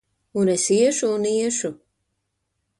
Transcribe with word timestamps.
Un 0.43 0.49
es 0.53 0.65
iešu 0.77 1.11
un 1.17 1.29
iešu! 1.33 1.71